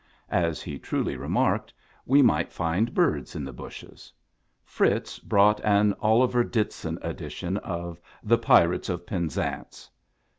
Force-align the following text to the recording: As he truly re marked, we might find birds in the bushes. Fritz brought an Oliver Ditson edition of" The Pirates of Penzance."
As 0.33 0.63
he 0.63 0.79
truly 0.79 1.15
re 1.15 1.27
marked, 1.27 1.71
we 2.07 2.23
might 2.23 2.51
find 2.51 2.91
birds 2.95 3.35
in 3.35 3.43
the 3.45 3.53
bushes. 3.53 4.11
Fritz 4.63 5.19
brought 5.19 5.63
an 5.63 5.93
Oliver 5.99 6.43
Ditson 6.43 6.97
edition 7.03 7.57
of" 7.57 8.01
The 8.31 8.39
Pirates 8.39 8.89
of 8.89 9.05
Penzance." 9.05 9.91